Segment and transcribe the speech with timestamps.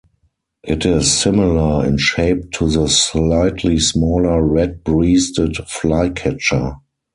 [0.63, 6.77] It is similar in shape to the slightly smaller red-breasted flycatcher.